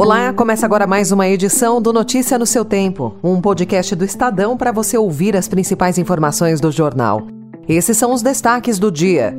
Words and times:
Olá, 0.00 0.32
começa 0.32 0.64
agora 0.64 0.86
mais 0.86 1.12
uma 1.12 1.28
edição 1.28 1.78
do 1.78 1.92
Notícia 1.92 2.38
no 2.38 2.46
seu 2.46 2.64
Tempo, 2.64 3.16
um 3.22 3.38
podcast 3.38 3.94
do 3.94 4.02
Estadão 4.02 4.56
para 4.56 4.72
você 4.72 4.96
ouvir 4.96 5.36
as 5.36 5.46
principais 5.46 5.98
informações 5.98 6.58
do 6.58 6.72
jornal. 6.72 7.26
Esses 7.68 7.98
são 7.98 8.14
os 8.14 8.22
destaques 8.22 8.78
do 8.78 8.90
dia. 8.90 9.36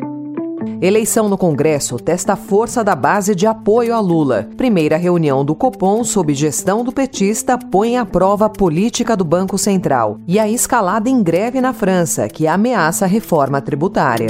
Eleição 0.79 1.27
no 1.27 1.35
Congresso 1.35 1.97
testa 1.97 2.33
a 2.33 2.35
força 2.35 2.83
da 2.83 2.93
base 2.93 3.33
de 3.33 3.47
apoio 3.47 3.95
a 3.95 3.99
Lula. 3.99 4.49
Primeira 4.55 4.97
reunião 4.97 5.43
do 5.43 5.55
Copom, 5.55 6.03
sob 6.03 6.31
gestão 6.35 6.83
do 6.83 6.91
petista, 6.91 7.57
põe 7.57 7.97
à 7.97 8.05
prova 8.05 8.45
a 8.45 8.49
política 8.49 9.17
do 9.17 9.25
Banco 9.25 9.57
Central. 9.57 10.19
E 10.27 10.37
a 10.37 10.47
escalada 10.47 11.09
em 11.09 11.23
greve 11.23 11.59
na 11.59 11.73
França, 11.73 12.27
que 12.27 12.45
ameaça 12.45 13.05
a 13.05 13.07
reforma 13.07 13.59
tributária. 13.61 14.27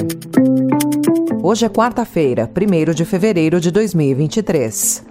Hoje 1.44 1.66
é 1.66 1.70
quarta-feira, 1.70 2.50
1 2.56 2.94
de 2.94 3.04
fevereiro 3.04 3.60
de 3.60 3.70
2023. 3.70 5.11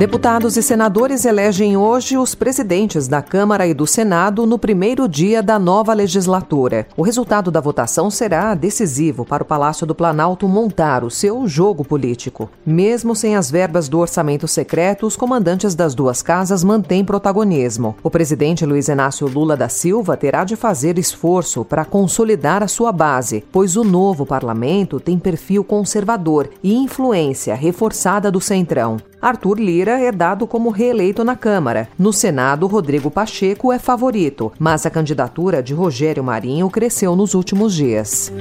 Deputados 0.00 0.56
e 0.56 0.62
senadores 0.62 1.26
elegem 1.26 1.76
hoje 1.76 2.16
os 2.16 2.34
presidentes 2.34 3.06
da 3.06 3.20
Câmara 3.20 3.66
e 3.66 3.74
do 3.74 3.86
Senado 3.86 4.46
no 4.46 4.58
primeiro 4.58 5.06
dia 5.06 5.42
da 5.42 5.58
nova 5.58 5.92
legislatura. 5.92 6.86
O 6.96 7.02
resultado 7.02 7.50
da 7.50 7.60
votação 7.60 8.10
será 8.10 8.54
decisivo 8.54 9.26
para 9.26 9.42
o 9.42 9.46
Palácio 9.46 9.86
do 9.86 9.94
Planalto 9.94 10.48
montar 10.48 11.04
o 11.04 11.10
seu 11.10 11.46
jogo 11.46 11.84
político. 11.84 12.48
Mesmo 12.64 13.14
sem 13.14 13.36
as 13.36 13.50
verbas 13.50 13.90
do 13.90 13.98
orçamento 13.98 14.48
secreto, 14.48 15.06
os 15.06 15.16
comandantes 15.16 15.74
das 15.74 15.94
duas 15.94 16.22
casas 16.22 16.64
mantêm 16.64 17.04
protagonismo. 17.04 17.94
O 18.02 18.10
presidente 18.10 18.64
Luiz 18.64 18.88
Inácio 18.88 19.28
Lula 19.28 19.54
da 19.54 19.68
Silva 19.68 20.16
terá 20.16 20.44
de 20.44 20.56
fazer 20.56 20.98
esforço 20.98 21.62
para 21.62 21.84
consolidar 21.84 22.62
a 22.62 22.68
sua 22.68 22.90
base, 22.90 23.44
pois 23.52 23.76
o 23.76 23.84
novo 23.84 24.24
parlamento 24.24 24.98
tem 24.98 25.18
perfil 25.18 25.62
conservador 25.62 26.48
e 26.62 26.74
influência 26.74 27.54
reforçada 27.54 28.30
do 28.30 28.40
Centrão. 28.40 28.96
Arthur 29.20 29.58
Lira 29.58 30.00
é 30.00 30.10
dado 30.10 30.46
como 30.46 30.70
reeleito 30.70 31.22
na 31.22 31.36
Câmara. 31.36 31.88
No 31.98 32.12
Senado, 32.12 32.66
Rodrigo 32.66 33.10
Pacheco 33.10 33.72
é 33.72 33.78
favorito, 33.78 34.52
mas 34.58 34.86
a 34.86 34.90
candidatura 34.90 35.62
de 35.62 35.74
Rogério 35.74 36.24
Marinho 36.24 36.70
cresceu 36.70 37.14
nos 37.14 37.34
últimos 37.34 37.74
dias. 37.74 38.32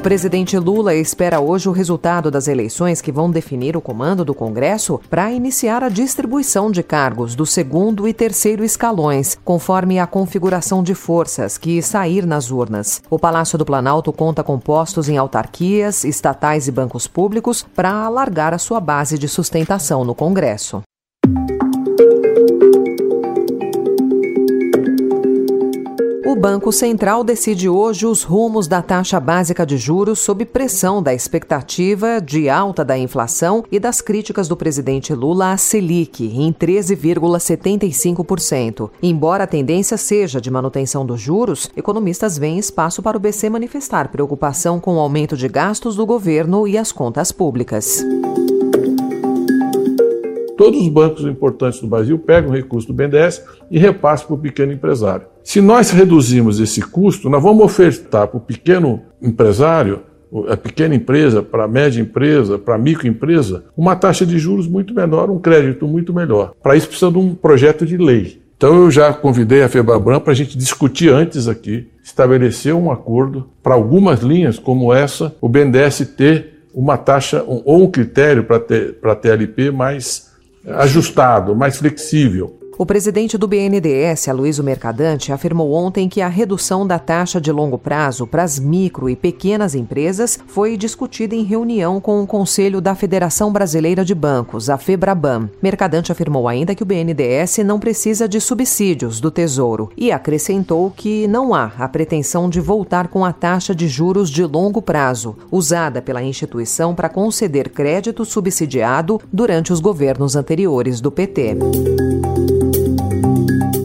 O 0.00 0.02
presidente 0.02 0.56
Lula 0.56 0.94
espera 0.94 1.40
hoje 1.40 1.68
o 1.68 1.72
resultado 1.72 2.30
das 2.30 2.48
eleições 2.48 3.02
que 3.02 3.12
vão 3.12 3.30
definir 3.30 3.76
o 3.76 3.82
comando 3.82 4.24
do 4.24 4.34
Congresso 4.34 4.98
para 5.10 5.30
iniciar 5.30 5.84
a 5.84 5.90
distribuição 5.90 6.70
de 6.70 6.82
cargos 6.82 7.34
do 7.34 7.44
segundo 7.44 8.08
e 8.08 8.14
terceiro 8.14 8.64
escalões, 8.64 9.38
conforme 9.44 9.98
a 9.98 10.06
configuração 10.06 10.82
de 10.82 10.94
forças 10.94 11.58
que 11.58 11.82
sair 11.82 12.24
nas 12.24 12.50
urnas. 12.50 13.02
O 13.10 13.18
Palácio 13.18 13.58
do 13.58 13.64
Planalto 13.66 14.10
conta 14.10 14.42
com 14.42 14.58
postos 14.58 15.06
em 15.06 15.18
autarquias, 15.18 16.02
estatais 16.02 16.66
e 16.66 16.72
bancos 16.72 17.06
públicos 17.06 17.62
para 17.76 17.92
alargar 17.92 18.54
a 18.54 18.58
sua 18.58 18.80
base 18.80 19.18
de 19.18 19.28
sustentação 19.28 20.02
no 20.02 20.14
Congresso. 20.14 20.80
Banco 26.40 26.72
Central 26.72 27.22
decide 27.22 27.68
hoje 27.68 28.06
os 28.06 28.22
rumos 28.22 28.66
da 28.66 28.80
taxa 28.80 29.20
básica 29.20 29.66
de 29.66 29.76
juros 29.76 30.20
sob 30.20 30.46
pressão 30.46 31.02
da 31.02 31.12
expectativa 31.12 32.18
de 32.18 32.48
alta 32.48 32.82
da 32.82 32.96
inflação 32.96 33.62
e 33.70 33.78
das 33.78 34.00
críticas 34.00 34.48
do 34.48 34.56
presidente 34.56 35.12
Lula 35.12 35.52
à 35.52 35.58
Selic, 35.58 36.24
em 36.24 36.50
13,75%. 36.50 38.88
Embora 39.02 39.44
a 39.44 39.46
tendência 39.46 39.98
seja 39.98 40.40
de 40.40 40.50
manutenção 40.50 41.04
dos 41.04 41.20
juros, 41.20 41.68
economistas 41.76 42.38
veem 42.38 42.58
espaço 42.58 43.02
para 43.02 43.18
o 43.18 43.20
BC 43.20 43.50
manifestar 43.50 44.08
preocupação 44.08 44.80
com 44.80 44.96
o 44.96 44.98
aumento 44.98 45.36
de 45.36 45.46
gastos 45.46 45.94
do 45.94 46.06
governo 46.06 46.66
e 46.66 46.78
as 46.78 46.90
contas 46.90 47.30
públicas. 47.30 48.02
Todos 50.60 50.82
os 50.82 50.88
bancos 50.88 51.24
importantes 51.24 51.80
do 51.80 51.86
Brasil 51.86 52.18
pegam 52.18 52.50
recurso 52.50 52.86
do 52.86 52.92
BNDES 52.92 53.42
e 53.70 53.78
repassam 53.78 54.26
para 54.26 54.34
o 54.34 54.38
pequeno 54.38 54.70
empresário. 54.70 55.26
Se 55.42 55.58
nós 55.58 55.90
reduzirmos 55.90 56.60
esse 56.60 56.82
custo, 56.82 57.30
nós 57.30 57.42
vamos 57.42 57.64
ofertar 57.64 58.28
para 58.28 58.36
o 58.36 58.40
pequeno 58.42 59.00
empresário, 59.22 60.00
a 60.50 60.58
pequena 60.58 60.94
empresa, 60.94 61.42
para 61.42 61.64
a 61.64 61.66
média 61.66 61.98
empresa, 61.98 62.58
para 62.58 62.74
a 62.74 62.78
microempresa, 62.78 63.64
uma 63.74 63.96
taxa 63.96 64.26
de 64.26 64.38
juros 64.38 64.68
muito 64.68 64.92
menor, 64.92 65.30
um 65.30 65.38
crédito 65.38 65.88
muito 65.88 66.12
melhor. 66.12 66.52
Para 66.62 66.76
isso 66.76 66.88
precisa 66.88 67.10
de 67.10 67.16
um 67.16 67.34
projeto 67.34 67.86
de 67.86 67.96
lei. 67.96 68.42
Então 68.54 68.82
eu 68.82 68.90
já 68.90 69.14
convidei 69.14 69.62
a 69.62 69.68
FEBABRAM 69.70 70.20
para 70.20 70.32
a 70.32 70.36
gente 70.36 70.58
discutir 70.58 71.10
antes 71.10 71.48
aqui, 71.48 71.88
estabelecer 72.04 72.74
um 72.74 72.92
acordo 72.92 73.48
para 73.62 73.72
algumas 73.72 74.20
linhas 74.20 74.58
como 74.58 74.92
essa, 74.92 75.34
o 75.40 75.48
BNDES 75.48 76.12
ter 76.18 76.66
uma 76.74 76.98
taxa 76.98 77.42
ou 77.46 77.82
um 77.82 77.90
critério 77.90 78.44
para 78.44 78.58
a 79.12 79.16
TLP 79.16 79.70
mais 79.70 80.29
ajustado, 80.66 81.54
mais 81.54 81.78
flexível. 81.78 82.59
O 82.80 82.86
presidente 82.86 83.36
do 83.36 83.46
BNDES, 83.46 84.26
Aloysio 84.26 84.64
Mercadante, 84.64 85.30
afirmou 85.30 85.74
ontem 85.74 86.08
que 86.08 86.22
a 86.22 86.28
redução 86.28 86.86
da 86.86 86.98
taxa 86.98 87.38
de 87.38 87.52
longo 87.52 87.76
prazo 87.76 88.26
para 88.26 88.42
as 88.42 88.58
micro 88.58 89.10
e 89.10 89.14
pequenas 89.14 89.74
empresas 89.74 90.38
foi 90.46 90.78
discutida 90.78 91.34
em 91.34 91.42
reunião 91.42 92.00
com 92.00 92.22
o 92.22 92.26
Conselho 92.26 92.80
da 92.80 92.94
Federação 92.94 93.52
Brasileira 93.52 94.02
de 94.02 94.14
Bancos, 94.14 94.70
a 94.70 94.78
FEBRABAN. 94.78 95.50
Mercadante 95.62 96.10
afirmou 96.10 96.48
ainda 96.48 96.74
que 96.74 96.82
o 96.82 96.86
BNDES 96.86 97.58
não 97.58 97.78
precisa 97.78 98.26
de 98.26 98.40
subsídios 98.40 99.20
do 99.20 99.30
Tesouro 99.30 99.90
e 99.94 100.10
acrescentou 100.10 100.90
que 100.90 101.28
não 101.28 101.52
há 101.52 101.72
a 101.78 101.86
pretensão 101.86 102.48
de 102.48 102.62
voltar 102.62 103.08
com 103.08 103.26
a 103.26 103.32
taxa 103.34 103.74
de 103.74 103.88
juros 103.88 104.30
de 104.30 104.42
longo 104.42 104.80
prazo, 104.80 105.36
usada 105.52 106.00
pela 106.00 106.22
instituição 106.22 106.94
para 106.94 107.10
conceder 107.10 107.68
crédito 107.68 108.24
subsidiado 108.24 109.20
durante 109.30 109.70
os 109.70 109.80
governos 109.80 110.34
anteriores 110.34 110.98
do 110.98 111.10
PT. 111.10 111.58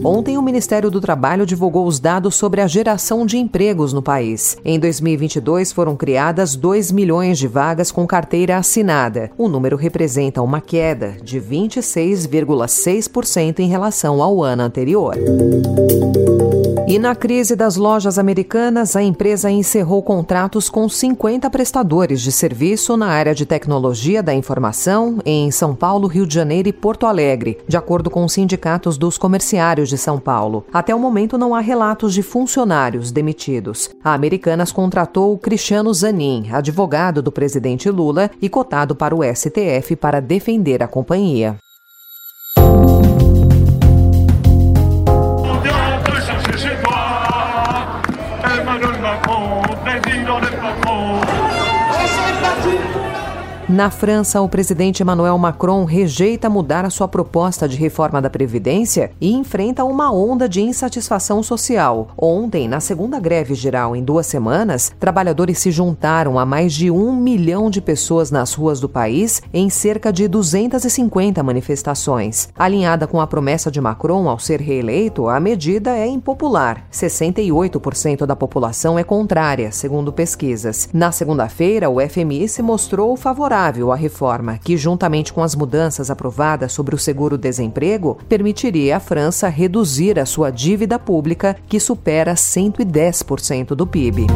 Ontem, 0.08 0.38
o 0.38 0.42
Ministério 0.42 0.88
do 0.88 1.00
Trabalho 1.00 1.44
divulgou 1.44 1.84
os 1.84 1.98
dados 1.98 2.36
sobre 2.36 2.60
a 2.60 2.68
geração 2.68 3.26
de 3.26 3.38
empregos 3.38 3.92
no 3.92 4.00
país. 4.00 4.56
Em 4.64 4.78
2022, 4.78 5.72
foram 5.72 5.96
criadas 5.96 6.54
2 6.54 6.92
milhões 6.92 7.38
de 7.38 7.48
vagas 7.48 7.90
com 7.90 8.06
carteira 8.06 8.56
assinada. 8.56 9.32
O 9.36 9.48
número 9.48 9.76
representa 9.76 10.40
uma 10.42 10.60
queda 10.60 11.16
de 11.20 11.40
26,6% 11.40 13.58
em 13.58 13.66
relação 13.66 14.22
ao 14.22 14.44
ano 14.44 14.62
anterior. 14.62 15.16
E 16.88 17.00
na 17.00 17.16
crise 17.16 17.56
das 17.56 17.74
lojas 17.74 18.16
americanas, 18.16 18.94
a 18.94 19.02
empresa 19.02 19.50
encerrou 19.50 20.00
contratos 20.04 20.70
com 20.70 20.88
50 20.88 21.50
prestadores 21.50 22.20
de 22.20 22.30
serviço 22.30 22.96
na 22.96 23.08
área 23.08 23.34
de 23.34 23.44
tecnologia 23.44 24.22
da 24.22 24.32
informação 24.32 25.18
em 25.26 25.50
São 25.50 25.74
Paulo, 25.74 26.06
Rio 26.06 26.24
de 26.24 26.32
Janeiro 26.32 26.68
e 26.68 26.72
Porto 26.72 27.04
Alegre, 27.04 27.58
de 27.66 27.76
acordo 27.76 28.08
com 28.08 28.24
os 28.24 28.32
sindicatos 28.32 28.96
dos 28.96 29.18
comerciários 29.18 29.88
de 29.88 29.98
São 29.98 30.20
Paulo. 30.20 30.64
Até 30.72 30.94
o 30.94 31.00
momento 31.00 31.36
não 31.36 31.56
há 31.56 31.60
relatos 31.60 32.14
de 32.14 32.22
funcionários 32.22 33.10
demitidos. 33.10 33.90
A 34.04 34.14
Americanas 34.14 34.70
contratou 34.70 35.36
Cristiano 35.38 35.92
Zanin, 35.92 36.50
advogado 36.52 37.20
do 37.20 37.32
presidente 37.32 37.90
Lula 37.90 38.30
e 38.40 38.48
cotado 38.48 38.94
para 38.94 39.12
o 39.12 39.24
STF 39.24 39.96
para 39.96 40.20
defender 40.20 40.84
a 40.84 40.86
companhia. 40.86 41.56
Na 53.68 53.90
França, 53.90 54.40
o 54.40 54.48
presidente 54.48 55.02
Emmanuel 55.02 55.36
Macron 55.36 55.84
rejeita 55.84 56.48
mudar 56.48 56.84
a 56.84 56.90
sua 56.90 57.08
proposta 57.08 57.68
de 57.68 57.76
reforma 57.76 58.22
da 58.22 58.30
Previdência 58.30 59.10
e 59.20 59.32
enfrenta 59.32 59.82
uma 59.82 60.12
onda 60.12 60.48
de 60.48 60.60
insatisfação 60.60 61.42
social. 61.42 62.06
Ontem, 62.16 62.68
na 62.68 62.78
segunda 62.78 63.18
greve 63.18 63.56
geral 63.56 63.96
em 63.96 64.04
duas 64.04 64.28
semanas, 64.28 64.92
trabalhadores 65.00 65.58
se 65.58 65.72
juntaram 65.72 66.38
a 66.38 66.46
mais 66.46 66.72
de 66.72 66.92
um 66.92 67.12
milhão 67.16 67.68
de 67.68 67.80
pessoas 67.80 68.30
nas 68.30 68.54
ruas 68.54 68.78
do 68.78 68.88
país 68.88 69.42
em 69.52 69.68
cerca 69.68 70.12
de 70.12 70.28
250 70.28 71.42
manifestações. 71.42 72.48
Alinhada 72.56 73.08
com 73.08 73.20
a 73.20 73.26
promessa 73.26 73.68
de 73.68 73.80
Macron 73.80 74.28
ao 74.28 74.38
ser 74.38 74.60
reeleito, 74.60 75.28
a 75.28 75.40
medida 75.40 75.90
é 75.90 76.06
impopular. 76.06 76.86
68% 76.92 78.26
da 78.26 78.36
população 78.36 78.96
é 78.96 79.02
contrária, 79.02 79.72
segundo 79.72 80.12
pesquisas. 80.12 80.88
Na 80.92 81.10
segunda-feira, 81.10 81.90
o 81.90 81.96
FMI 82.00 82.48
se 82.48 82.62
mostrou 82.62 83.16
favorável 83.16 83.55
favorável 83.56 83.90
à 83.90 83.96
reforma, 83.96 84.58
que, 84.58 84.76
juntamente 84.76 85.32
com 85.32 85.42
as 85.42 85.54
mudanças 85.54 86.10
aprovadas 86.10 86.72
sobre 86.72 86.94
o 86.94 86.98
seguro-desemprego, 86.98 88.18
permitiria 88.28 88.98
à 88.98 89.00
França 89.00 89.48
reduzir 89.48 90.18
a 90.18 90.26
sua 90.26 90.50
dívida 90.50 90.98
pública, 90.98 91.56
que 91.66 91.80
supera 91.80 92.34
110% 92.34 93.68
do 93.68 93.86
PIB. 93.86 94.26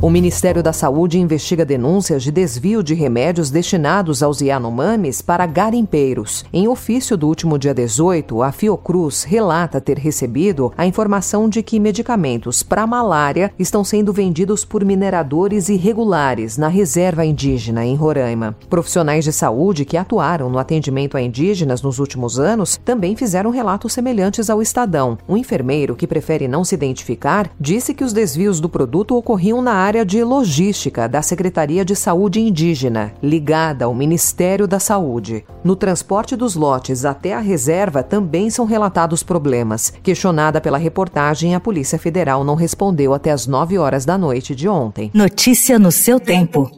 O 0.00 0.10
Ministério 0.10 0.62
da 0.62 0.72
Saúde 0.72 1.18
investiga 1.18 1.64
denúncias 1.64 2.22
de 2.22 2.30
desvio 2.30 2.84
de 2.84 2.94
remédios 2.94 3.50
destinados 3.50 4.22
aos 4.22 4.40
Yanomamis 4.40 5.20
para 5.20 5.44
garimpeiros. 5.44 6.44
Em 6.52 6.68
ofício 6.68 7.16
do 7.16 7.26
último 7.26 7.58
dia 7.58 7.74
18, 7.74 8.40
a 8.40 8.52
Fiocruz 8.52 9.24
relata 9.24 9.80
ter 9.80 9.98
recebido 9.98 10.72
a 10.78 10.86
informação 10.86 11.48
de 11.48 11.64
que 11.64 11.80
medicamentos 11.80 12.62
para 12.62 12.86
malária 12.86 13.52
estão 13.58 13.82
sendo 13.82 14.12
vendidos 14.12 14.64
por 14.64 14.84
mineradores 14.84 15.68
irregulares 15.68 16.56
na 16.56 16.68
reserva 16.68 17.24
indígena 17.24 17.84
em 17.84 17.96
Roraima. 17.96 18.56
Profissionais 18.70 19.24
de 19.24 19.32
saúde 19.32 19.84
que 19.84 19.96
atuaram 19.96 20.48
no 20.48 20.60
atendimento 20.60 21.16
a 21.16 21.20
indígenas 21.20 21.82
nos 21.82 21.98
últimos 21.98 22.38
anos 22.38 22.78
também 22.84 23.16
fizeram 23.16 23.50
relatos 23.50 23.94
semelhantes 23.94 24.48
ao 24.48 24.62
Estadão. 24.62 25.18
Um 25.28 25.36
enfermeiro 25.36 25.96
que 25.96 26.06
prefere 26.06 26.46
não 26.46 26.62
se 26.62 26.76
identificar 26.76 27.50
disse 27.58 27.92
que 27.92 28.04
os 28.04 28.12
desvios 28.12 28.60
do 28.60 28.68
produto 28.68 29.16
ocorriam 29.16 29.60
na 29.60 29.72
área 29.72 29.87
de 30.04 30.22
logística 30.22 31.08
da 31.08 31.22
Secretaria 31.22 31.82
de 31.84 31.96
Saúde 31.96 32.40
Indígena, 32.40 33.14
ligada 33.22 33.86
ao 33.86 33.94
Ministério 33.94 34.68
da 34.68 34.78
Saúde. 34.78 35.44
No 35.64 35.74
transporte 35.74 36.36
dos 36.36 36.54
lotes 36.54 37.06
até 37.06 37.32
a 37.32 37.40
reserva 37.40 38.02
também 38.02 38.50
são 38.50 38.66
relatados 38.66 39.22
problemas. 39.22 39.92
Questionada 40.02 40.60
pela 40.60 40.76
reportagem, 40.76 41.54
a 41.54 41.60
Polícia 41.60 41.98
Federal 41.98 42.44
não 42.44 42.54
respondeu 42.54 43.14
até 43.14 43.30
as 43.30 43.46
9 43.46 43.78
horas 43.78 44.04
da 44.04 44.18
noite 44.18 44.54
de 44.54 44.68
ontem. 44.68 45.10
Notícia 45.14 45.78
no 45.78 45.90
seu 45.90 46.20
tempo. 46.20 46.70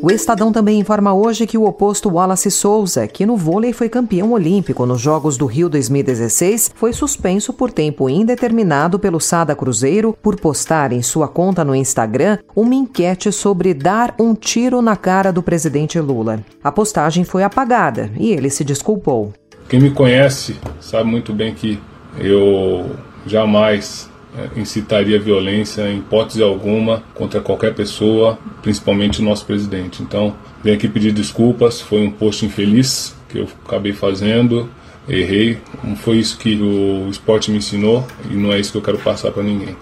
O 0.00 0.12
Estadão 0.12 0.52
também 0.52 0.78
informa 0.78 1.12
hoje 1.12 1.44
que 1.44 1.58
o 1.58 1.64
oposto 1.64 2.08
Wallace 2.08 2.52
Souza, 2.52 3.08
que 3.08 3.26
no 3.26 3.36
vôlei 3.36 3.72
foi 3.72 3.88
campeão 3.88 4.30
olímpico 4.30 4.86
nos 4.86 5.00
Jogos 5.00 5.36
do 5.36 5.44
Rio 5.44 5.68
2016, 5.68 6.70
foi 6.72 6.92
suspenso 6.92 7.52
por 7.52 7.72
tempo 7.72 8.08
indeterminado 8.08 8.96
pelo 8.96 9.18
Sada 9.18 9.56
Cruzeiro 9.56 10.16
por 10.22 10.38
postar 10.38 10.92
em 10.92 11.02
sua 11.02 11.26
conta 11.26 11.64
no 11.64 11.74
Instagram 11.74 12.38
uma 12.54 12.76
enquete 12.76 13.32
sobre 13.32 13.74
dar 13.74 14.14
um 14.20 14.36
tiro 14.36 14.80
na 14.80 14.94
cara 14.94 15.32
do 15.32 15.42
presidente 15.42 15.98
Lula. 15.98 16.44
A 16.62 16.70
postagem 16.70 17.24
foi 17.24 17.42
apagada 17.42 18.08
e 18.16 18.30
ele 18.30 18.50
se 18.50 18.62
desculpou. 18.62 19.32
Quem 19.68 19.80
me 19.80 19.90
conhece 19.90 20.56
sabe 20.80 21.10
muito 21.10 21.32
bem 21.32 21.52
que 21.52 21.76
eu 22.20 22.88
jamais 23.26 24.08
incitaria 24.56 25.20
violência 25.20 25.88
em 25.88 25.98
hipótese 25.98 26.42
alguma 26.42 27.02
contra 27.14 27.40
qualquer 27.40 27.74
pessoa, 27.74 28.38
principalmente 28.62 29.20
o 29.20 29.24
nosso 29.24 29.44
presidente. 29.44 30.02
Então, 30.02 30.34
venho 30.62 30.76
aqui 30.76 30.88
pedir 30.88 31.12
desculpas, 31.12 31.80
foi 31.80 32.02
um 32.02 32.10
post 32.10 32.44
infeliz 32.44 33.14
que 33.28 33.38
eu 33.38 33.48
acabei 33.66 33.92
fazendo, 33.92 34.68
errei, 35.08 35.58
não 35.82 35.96
foi 35.96 36.18
isso 36.18 36.38
que 36.38 36.54
o 36.60 37.08
esporte 37.08 37.50
me 37.50 37.58
ensinou 37.58 38.04
e 38.30 38.34
não 38.34 38.52
é 38.52 38.58
isso 38.58 38.72
que 38.72 38.78
eu 38.78 38.82
quero 38.82 38.98
passar 38.98 39.30
para 39.30 39.42
ninguém. 39.42 39.76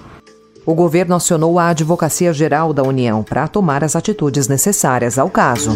O 0.64 0.74
governo 0.74 1.14
acionou 1.14 1.60
a 1.60 1.68
Advocacia 1.68 2.32
Geral 2.32 2.72
da 2.72 2.82
União 2.82 3.22
para 3.22 3.46
tomar 3.46 3.84
as 3.84 3.94
atitudes 3.94 4.48
necessárias 4.48 5.16
ao 5.16 5.30
caso. 5.30 5.70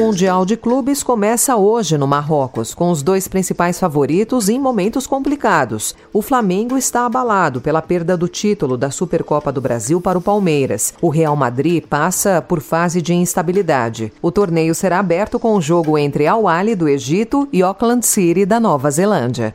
Mundial 0.00 0.46
de 0.46 0.56
Clubes 0.56 1.02
começa 1.02 1.56
hoje 1.56 1.98
no 1.98 2.06
Marrocos, 2.06 2.72
com 2.72 2.90
os 2.90 3.02
dois 3.02 3.28
principais 3.28 3.78
favoritos 3.78 4.48
em 4.48 4.58
momentos 4.58 5.06
complicados. 5.06 5.94
O 6.10 6.22
Flamengo 6.22 6.78
está 6.78 7.04
abalado 7.04 7.60
pela 7.60 7.82
perda 7.82 8.16
do 8.16 8.26
título 8.26 8.78
da 8.78 8.90
Supercopa 8.90 9.52
do 9.52 9.60
Brasil 9.60 10.00
para 10.00 10.16
o 10.16 10.22
Palmeiras. 10.22 10.94
O 11.02 11.10
Real 11.10 11.36
Madrid 11.36 11.84
passa 11.84 12.40
por 12.40 12.62
fase 12.62 13.02
de 13.02 13.12
instabilidade. 13.12 14.10
O 14.22 14.32
torneio 14.32 14.74
será 14.74 15.00
aberto 15.00 15.38
com 15.38 15.54
o 15.54 15.60
jogo 15.60 15.98
entre 15.98 16.26
Al 16.26 16.48
Ahly 16.48 16.74
do 16.74 16.88
Egito 16.88 17.46
e 17.52 17.62
Auckland 17.62 18.06
City 18.06 18.46
da 18.46 18.58
Nova 18.58 18.90
Zelândia. 18.90 19.54